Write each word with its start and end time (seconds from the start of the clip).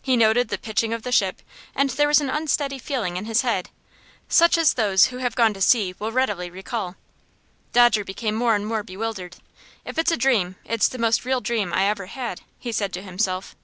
He 0.00 0.16
noted 0.16 0.46
the 0.46 0.58
pitching 0.58 0.92
of 0.92 1.02
the 1.02 1.10
ship, 1.10 1.42
and 1.74 1.90
there 1.90 2.06
was 2.06 2.20
an 2.20 2.30
unsteady 2.30 2.78
feeling 2.78 3.16
in 3.16 3.24
his 3.24 3.40
head, 3.40 3.70
such 4.28 4.56
as 4.56 4.74
those 4.74 5.06
who 5.06 5.16
have 5.18 5.34
gone 5.34 5.52
to 5.54 5.60
sea 5.60 5.96
will 5.98 6.12
readily 6.12 6.48
recall. 6.48 6.94
Dodger 7.72 8.04
became 8.04 8.36
more 8.36 8.54
and 8.54 8.64
more 8.64 8.84
bewildered. 8.84 9.38
"If 9.84 9.98
it's 9.98 10.12
a 10.12 10.16
dream, 10.16 10.54
it's 10.64 10.86
the 10.86 10.98
most 10.98 11.24
real 11.24 11.40
dream 11.40 11.72
I 11.72 11.86
ever 11.88 12.06
had," 12.06 12.42
he 12.60 12.70
said 12.70 12.92
to 12.92 13.02
himself. 13.02 13.56